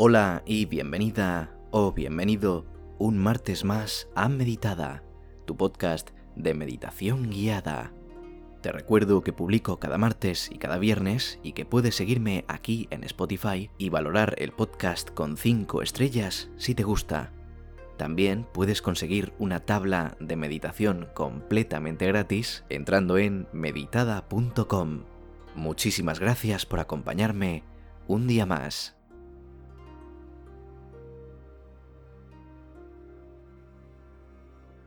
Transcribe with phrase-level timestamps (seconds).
[0.00, 2.64] Hola y bienvenida o bienvenido
[3.00, 5.02] un martes más a Meditada,
[5.44, 7.92] tu podcast de meditación guiada.
[8.62, 13.02] Te recuerdo que publico cada martes y cada viernes y que puedes seguirme aquí en
[13.02, 17.32] Spotify y valorar el podcast con 5 estrellas si te gusta.
[17.96, 25.06] También puedes conseguir una tabla de meditación completamente gratis entrando en meditada.com.
[25.56, 27.64] Muchísimas gracias por acompañarme
[28.06, 28.97] un día más.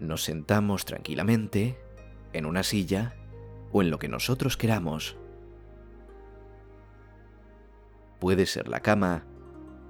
[0.02, 1.78] Nos sentamos tranquilamente
[2.34, 3.14] en una silla
[3.72, 5.16] o en lo que nosotros queramos.
[8.20, 9.26] Puede ser la cama,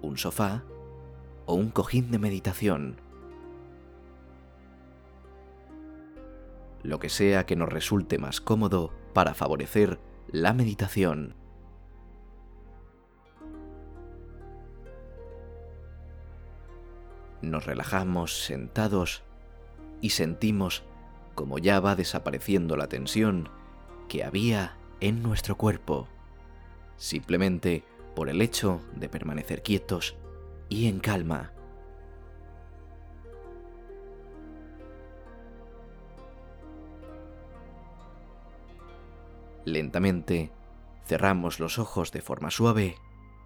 [0.02, 0.66] un sofá
[1.46, 3.00] o un cojín de meditación.
[6.84, 9.98] Lo que sea que nos resulte más cómodo para favorecer
[10.28, 11.36] la meditación.
[17.41, 19.24] Nos relajamos sentados
[20.02, 20.84] y sentimos
[21.35, 23.49] como ya va desapareciendo la tensión
[24.10, 26.07] que había en nuestro cuerpo,
[26.98, 27.84] simplemente
[28.16, 30.16] por el hecho de permanecer quietos
[30.70, 31.54] y en calma.
[39.66, 40.52] Lentamente
[41.05, 42.96] cerramos los ojos de forma suave,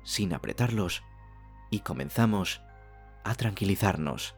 [0.03, 1.03] sin apretarlos,
[1.69, 2.61] y comenzamos
[3.23, 4.35] a tranquilizarnos.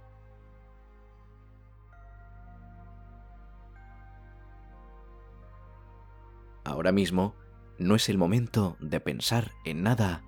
[6.68, 7.34] Ahora mismo
[7.80, 10.23] no es el momento de pensar en nada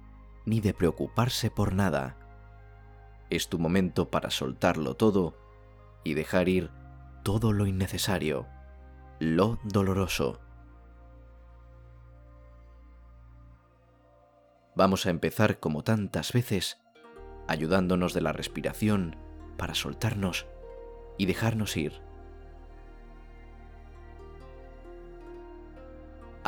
[0.45, 2.15] ni de preocuparse por nada.
[3.29, 5.37] Es tu momento para soltarlo todo
[6.05, 6.71] y dejar ir
[7.23, 8.47] todo lo innecesario,
[9.19, 10.39] lo doloroso.
[14.77, 16.79] Vamos a empezar como tantas veces,
[17.49, 19.17] ayudándonos de la respiración
[19.57, 20.47] para soltarnos
[21.17, 22.08] y dejarnos ir.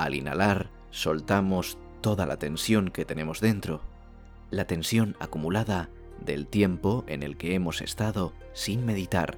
[0.02, 3.82] Al inhalar, soltamos toda la tensión que tenemos dentro,
[4.50, 5.92] la tensión acumulada
[6.26, 9.38] del tiempo en el que hemos estado sin meditar.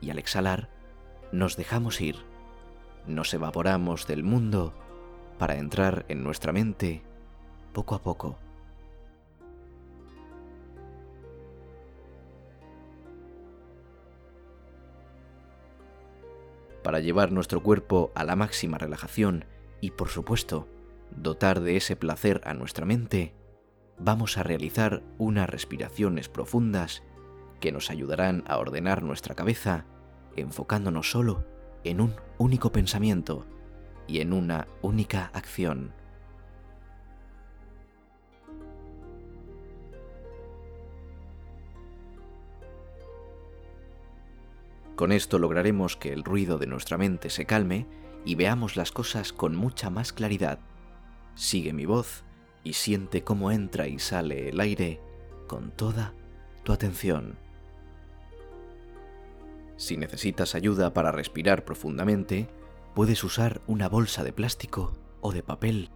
[0.00, 0.70] Y al exhalar,
[1.32, 2.16] nos dejamos ir,
[3.06, 4.72] nos evaporamos del mundo
[5.38, 7.02] para entrar en nuestra mente
[7.74, 8.38] poco a poco.
[16.82, 19.44] Para llevar nuestro cuerpo a la máxima relajación
[19.80, 20.68] y, por supuesto,
[21.10, 23.34] dotar de ese placer a nuestra mente,
[23.98, 27.02] vamos a realizar unas respiraciones profundas
[27.60, 29.86] que nos ayudarán a ordenar nuestra cabeza
[30.36, 31.44] enfocándonos solo
[31.84, 33.46] en un único pensamiento
[34.06, 35.92] y en una única acción.
[44.96, 47.86] Con esto lograremos que el ruido de nuestra mente se calme
[48.24, 50.58] y veamos las cosas con mucha más claridad.
[51.34, 52.24] Sigue mi voz
[52.64, 55.00] y siente cómo entra y sale el aire
[55.46, 56.14] con toda
[56.64, 57.38] tu atención.
[59.76, 62.48] Si necesitas ayuda para respirar profundamente,
[62.94, 65.90] puedes usar una bolsa de plástico o de papel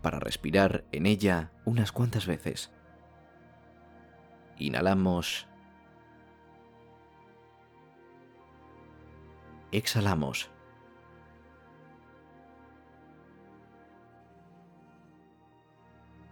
[0.00, 2.70] para respirar en ella unas cuantas veces.
[4.58, 5.48] Inhalamos
[9.72, 10.50] exhalamos.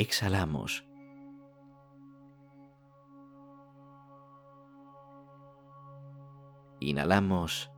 [0.00, 0.86] Exhalamos.
[6.78, 7.68] Inhalamos.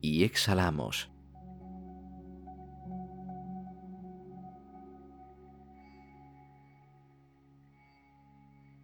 [0.00, 1.08] Y exhalamos.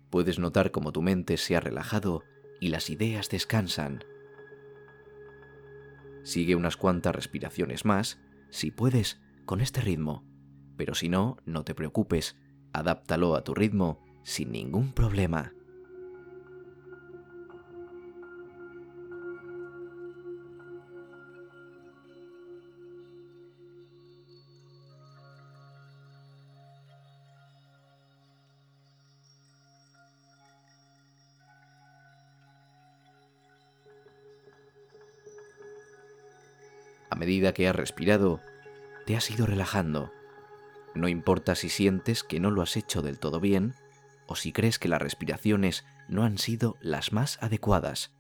[0.09, 2.23] Puedes notar cómo tu mente se ha relajado
[2.61, 4.05] y las ideas descansan.
[6.23, 8.21] Sigue unas cuantas respiraciones más,
[8.53, 10.25] si puedes, con este ritmo,
[10.77, 12.37] pero si no, no te preocupes,
[12.73, 15.55] adáptalo a tu ritmo sin ningún problema.
[37.23, 38.41] Medida que has respirado,
[39.07, 40.11] te has ido relajando.
[40.93, 43.77] No importa si sientes que no lo has hecho del todo bien
[44.27, 48.13] o si crees que las respiraciones no han sido las más adecuadas.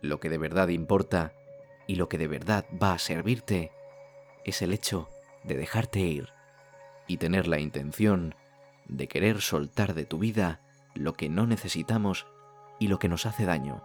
[0.00, 1.32] Lo que de verdad importa
[1.88, 3.72] y lo que de verdad va a servirte
[4.44, 5.08] es el hecho
[5.42, 6.28] de dejarte ir
[7.08, 8.36] y tener la intención
[8.86, 10.60] de querer soltar de tu vida
[10.94, 12.28] lo que no necesitamos
[12.78, 13.82] y lo que nos hace daño.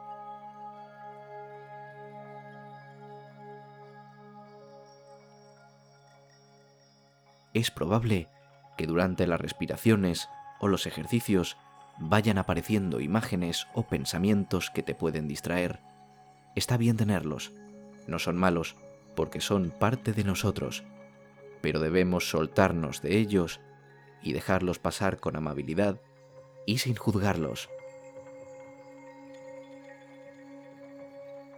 [7.57, 8.27] Es probable
[8.77, 11.57] que durante las respiraciones o los ejercicios
[11.97, 15.79] vayan apareciendo imágenes o pensamientos que te pueden distraer.
[16.55, 17.51] Está bien tenerlos,
[18.05, 18.75] no son malos,
[19.15, 20.83] porque son parte de nosotros,
[21.59, 23.59] pero debemos soltarnos de ellos
[24.21, 25.99] y dejarlos pasar con amabilidad
[26.67, 27.71] y sin juzgarlos.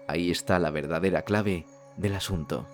[0.07, 1.65] Ahí está la verdadera clave
[1.97, 2.65] del asunto.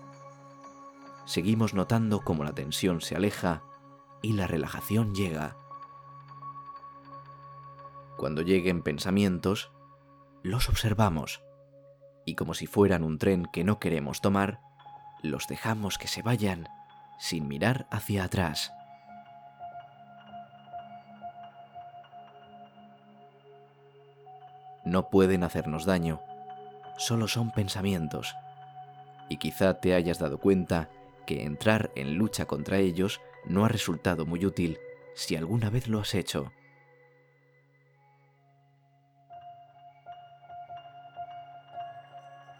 [1.25, 3.63] Seguimos notando cómo la tensión se aleja
[4.21, 5.57] y la relajación llega.
[8.17, 9.71] Cuando lleguen pensamientos,
[10.43, 11.41] los observamos
[12.25, 14.59] y como si fueran un tren que no queremos tomar,
[15.21, 16.67] los dejamos que se vayan
[17.19, 18.73] sin mirar hacia atrás.
[24.83, 26.21] No pueden hacernos daño,
[26.97, 28.35] solo son pensamientos.
[29.29, 30.89] Y quizá te hayas dado cuenta
[31.25, 34.79] que entrar en lucha contra ellos no ha resultado muy útil
[35.13, 36.51] si alguna vez lo has hecho.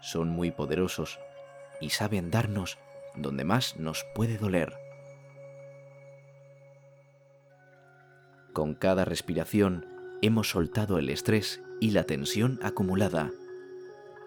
[0.00, 1.18] Son muy poderosos
[1.80, 2.78] y saben darnos
[3.16, 4.72] donde más nos puede doler.
[8.52, 9.84] Con cada respiración
[10.22, 13.30] hemos soltado el estrés y la tensión acumulada.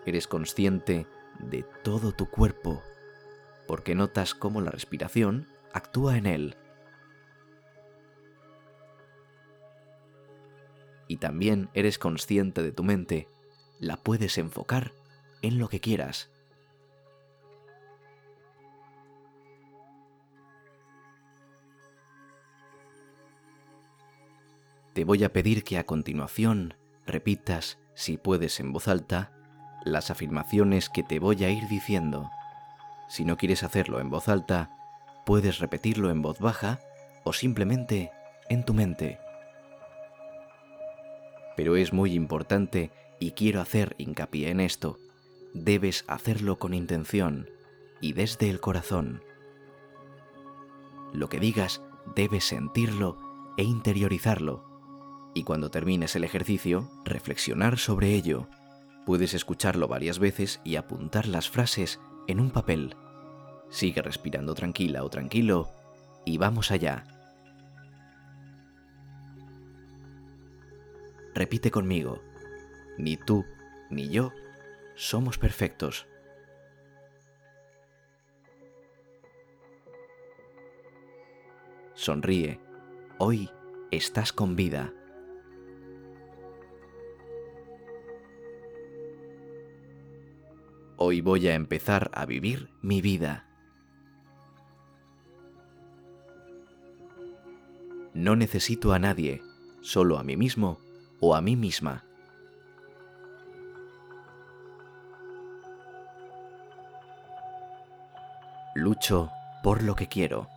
[0.05, 1.07] Eres consciente
[1.39, 2.83] de todo tu cuerpo,
[3.69, 6.57] porque notas cómo la respiración actúa en él.
[11.07, 13.29] Y también eres consciente de tu mente,
[13.77, 14.91] la puedes enfocar
[15.43, 16.31] en lo que quieras.
[24.95, 26.73] Te voy a pedir que a continuación
[27.05, 29.31] repitas, si puedes en voz alta,
[29.85, 32.31] las afirmaciones que te voy a ir diciendo.
[33.09, 34.69] Si no quieres hacerlo en voz alta,
[35.25, 36.79] puedes repetirlo en voz baja
[37.25, 38.11] o simplemente
[38.49, 39.19] en tu mente.
[41.57, 44.97] Pero es muy importante y quiero hacer hincapié en esto.
[45.53, 47.49] Debes hacerlo con intención
[47.99, 49.21] y desde el corazón.
[51.11, 51.81] Lo que digas
[52.15, 53.17] debes sentirlo
[53.57, 54.69] e interiorizarlo
[55.33, 58.47] y cuando termines el ejercicio, reflexionar sobre ello.
[59.05, 62.95] Puedes escucharlo varias veces y apuntar las frases en un papel.
[63.69, 65.71] Sigue respirando tranquila o tranquilo
[66.25, 67.03] y vamos allá.
[71.33, 72.21] Repite conmigo.
[72.99, 73.45] Ni tú
[73.89, 74.31] ni yo
[74.95, 76.05] somos perfectos.
[81.95, 82.59] Sonríe.
[83.17, 83.49] Hoy
[83.89, 84.93] estás con vida.
[91.01, 93.45] Hoy voy a empezar a vivir mi vida.
[98.13, 99.41] No necesito a nadie,
[99.79, 100.77] solo a mí mismo
[101.21, 102.03] o a mí misma.
[108.75, 109.31] Lucho
[109.63, 110.49] por lo que quiero.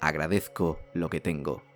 [0.00, 1.69] Agradezco lo que tengo.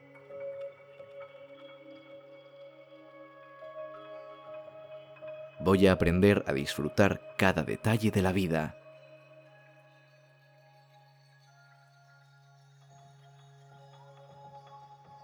[5.65, 8.77] Voy a aprender a disfrutar cada detalle de la vida.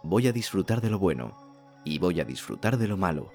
[0.02, 1.36] Voy a disfrutar de lo bueno
[1.84, 3.30] y voy a disfrutar de lo malo.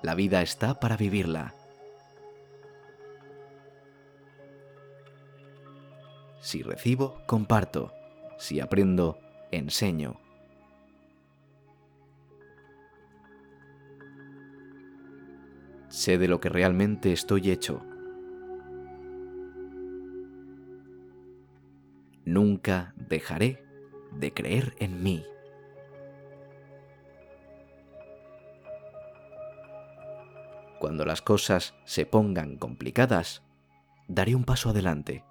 [0.00, 1.56] La vida está para vivirla.
[6.40, 7.99] Si recibo, comparto.
[8.40, 9.18] Si aprendo,
[9.50, 10.18] enseño.
[15.90, 17.82] Sé de lo que realmente estoy hecho.
[22.24, 23.62] Nunca dejaré
[24.12, 25.22] de creer en mí.
[30.78, 33.42] Cuando las cosas se pongan complicadas,
[34.08, 35.24] daré un paso adelante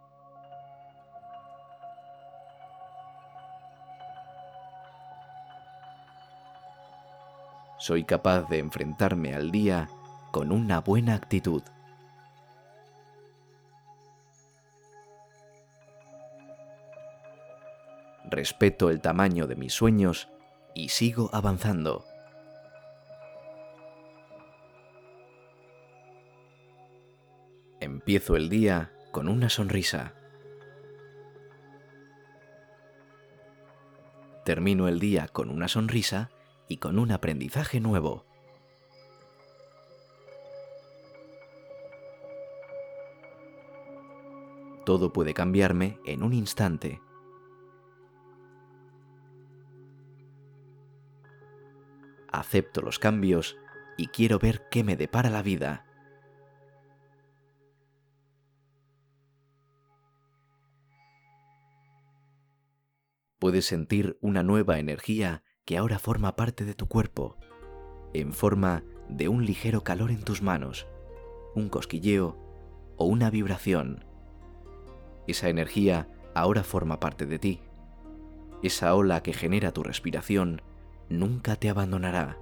[7.80, 9.88] Soy capaz de enfrentarme al día
[10.32, 11.64] con una buena actitud.
[18.26, 20.28] Respeto el tamaño de mis sueños
[20.76, 22.04] y sigo avanzando.
[27.80, 30.14] Empiezo el día con una sonrisa.
[34.44, 36.30] Termino el día con una sonrisa
[36.70, 38.26] y con un aprendizaje nuevo.
[44.86, 47.02] Todo puede cambiarme en un instante.
[52.32, 53.58] Acepto los cambios
[53.98, 55.86] y quiero ver qué me depara la vida.
[63.40, 67.38] Puedes sentir una nueva energía que ahora forma parte de tu cuerpo,
[68.16, 70.88] en forma de un ligero calor en tus manos,
[71.54, 72.36] un cosquilleo
[72.98, 74.04] o una vibración.
[75.28, 77.60] Esa energía ahora forma parte de ti.
[78.64, 80.64] Esa ola que genera tu respiración
[81.08, 82.40] nunca te abandonará.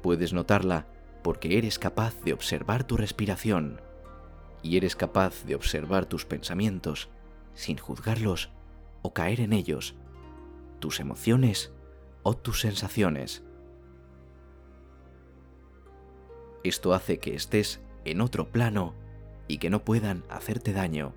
[0.00, 0.86] Puedes notarla
[1.22, 3.82] porque eres capaz de observar tu respiración
[4.62, 7.10] y eres capaz de observar tus pensamientos
[7.58, 8.50] sin juzgarlos
[9.02, 9.96] o caer en ellos,
[10.78, 11.72] tus emociones
[12.22, 13.42] o tus sensaciones.
[16.62, 18.94] Esto hace que estés en otro plano
[19.48, 21.14] y que no puedan hacerte daño.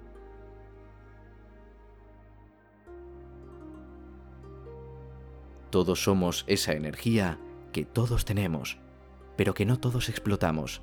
[5.69, 7.39] Todos somos esa energía
[7.71, 8.79] que todos tenemos,
[9.37, 10.81] pero que no todos explotamos.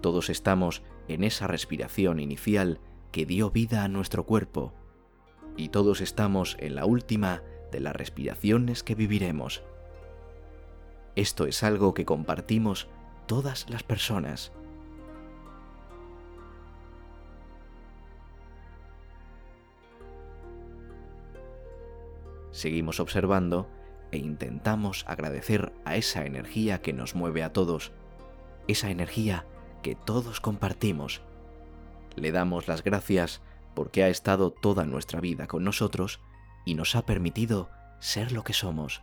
[0.00, 2.80] Todos estamos en esa respiración inicial
[3.16, 4.74] que dio vida a nuestro cuerpo,
[5.56, 7.42] y todos estamos en la última
[7.72, 9.62] de las respiraciones que viviremos.
[11.14, 12.88] Esto es algo que compartimos
[13.24, 14.52] todas las personas.
[22.50, 23.66] Seguimos observando
[24.12, 27.92] e intentamos agradecer a esa energía que nos mueve a todos,
[28.68, 29.46] esa energía
[29.82, 31.22] que todos compartimos.
[32.16, 33.42] Le damos las gracias
[33.74, 36.20] porque ha estado toda nuestra vida con nosotros
[36.64, 37.70] y nos ha permitido
[38.00, 39.02] ser lo que somos.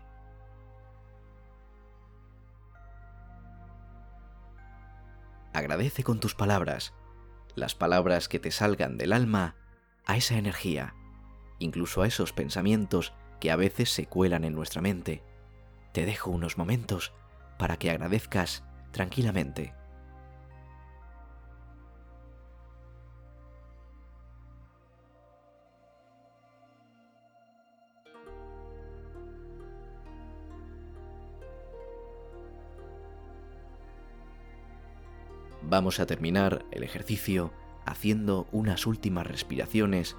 [5.54, 6.94] Agradece con tus palabras,
[7.56, 9.56] las palabras que te salgan del alma,
[10.06, 10.96] a esa energía,
[11.60, 15.24] incluso a esos pensamientos que a veces se cuelan en nuestra mente.
[15.92, 17.14] Te dejo unos momentos
[17.60, 19.74] para que agradezcas tranquilamente.
[35.74, 37.52] Vamos a terminar el ejercicio
[37.84, 40.16] haciendo unas últimas respiraciones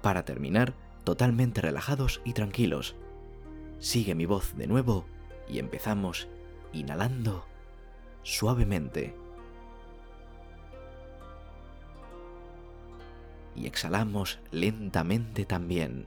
[0.00, 0.72] para terminar
[1.04, 2.96] totalmente relajados y tranquilos.
[3.80, 5.04] Sigue mi voz de nuevo
[5.46, 6.26] y empezamos
[6.72, 7.44] inhalando
[8.22, 9.14] suavemente.
[13.56, 16.06] Y exhalamos lentamente también.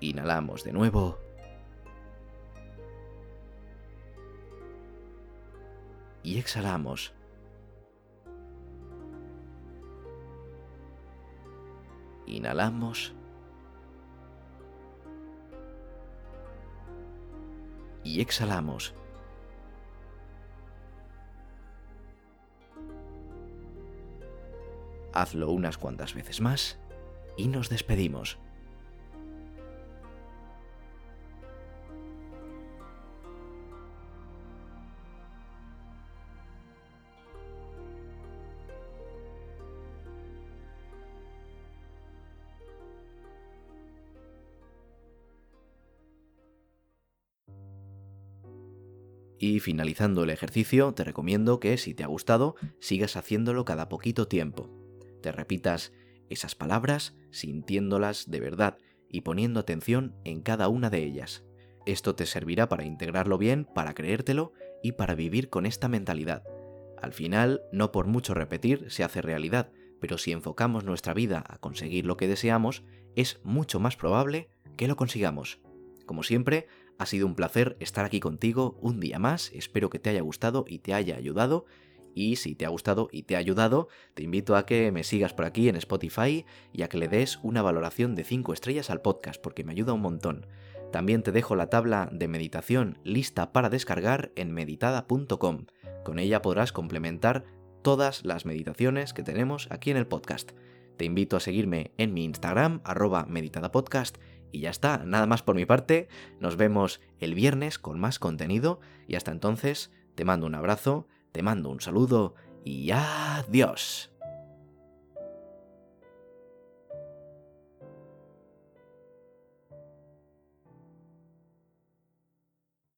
[0.00, 1.29] Inhalamos de nuevo.
[6.22, 7.14] Y exhalamos.
[12.26, 13.14] Inhalamos.
[18.04, 18.94] Y exhalamos.
[25.12, 26.78] Hazlo unas cuantas veces más
[27.36, 28.38] y nos despedimos.
[49.42, 54.28] Y finalizando el ejercicio, te recomiendo que si te ha gustado, sigas haciéndolo cada poquito
[54.28, 54.68] tiempo.
[55.22, 55.94] Te repitas
[56.28, 58.76] esas palabras sintiéndolas de verdad
[59.08, 61.42] y poniendo atención en cada una de ellas.
[61.86, 66.44] Esto te servirá para integrarlo bien, para creértelo y para vivir con esta mentalidad.
[67.00, 71.56] Al final, no por mucho repetir se hace realidad, pero si enfocamos nuestra vida a
[71.56, 72.84] conseguir lo que deseamos,
[73.16, 75.62] es mucho más probable que lo consigamos.
[76.04, 76.66] Como siempre,
[77.00, 80.66] ha sido un placer estar aquí contigo un día más, espero que te haya gustado
[80.68, 81.64] y te haya ayudado
[82.14, 85.32] Y si te ha gustado y te ha ayudado, te invito a que me sigas
[85.32, 89.00] por aquí en Spotify y a que le des una valoración de 5 estrellas al
[89.00, 90.46] podcast, porque me ayuda un montón.
[90.92, 95.66] También te dejo la tabla de meditación lista para descargar en meditada.com.
[96.04, 97.44] Con ella podrás complementar
[97.82, 100.50] todas las meditaciones que tenemos aquí en el podcast.
[100.98, 104.18] Te invito a seguirme en mi Instagram, arroba meditadapodcast,
[104.52, 108.80] y ya está, nada más por mi parte, nos vemos el viernes con más contenido,
[109.08, 114.10] y hasta entonces te mando un abrazo, te mando un saludo, y adiós.